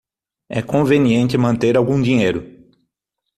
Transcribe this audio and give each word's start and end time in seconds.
É 0.49 0.63
conveniente 0.63 1.37
manter 1.37 1.77
algum 1.77 2.01
dinheiro. 2.01 2.65